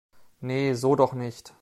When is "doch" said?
0.95-1.13